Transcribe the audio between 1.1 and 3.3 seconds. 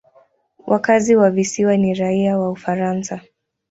wa visiwa ni raia wa Ufaransa.